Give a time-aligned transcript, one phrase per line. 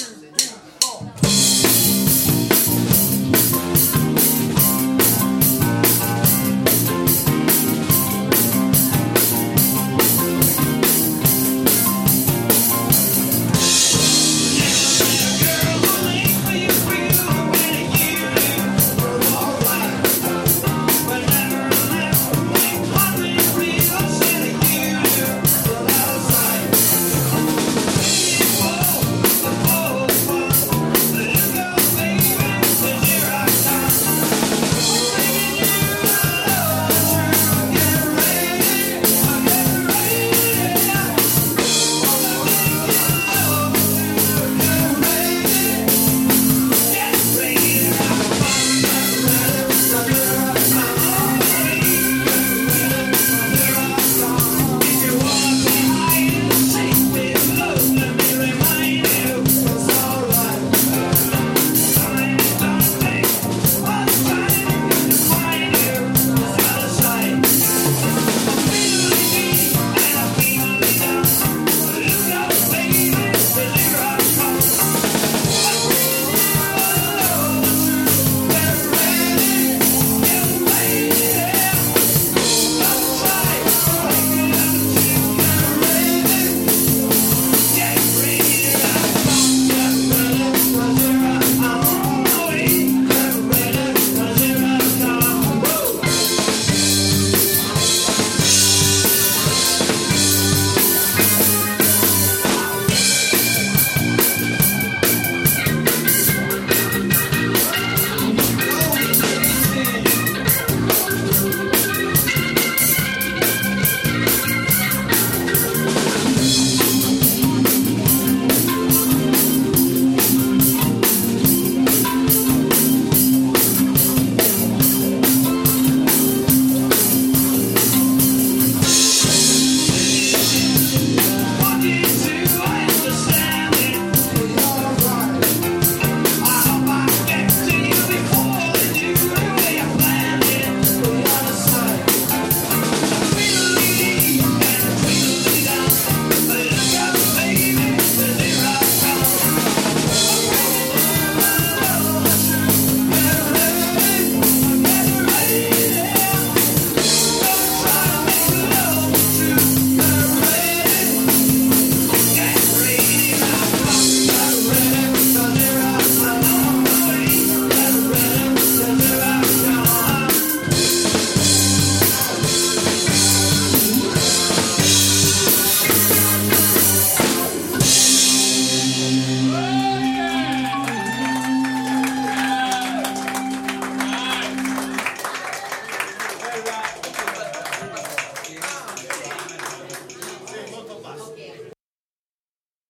[0.00, 0.53] な。